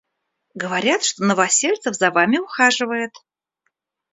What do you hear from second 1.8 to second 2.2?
за